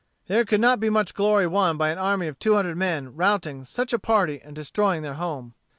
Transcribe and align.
There 0.25 0.45
could 0.45 0.59
not 0.59 0.79
be 0.79 0.89
much 0.89 1.13
glory 1.13 1.45
won 1.45 1.77
by 1.77 1.91
an 1.91 1.99
army 1.99 2.25
of 2.25 2.39
two 2.39 2.55
hundred 2.55 2.75
men 2.75 3.15
routing 3.15 3.65
such 3.65 3.93
a 3.93 3.99
party 3.99 4.41
and 4.41 4.55
destroying 4.55 5.03
their 5.03 5.13
home. 5.13 5.53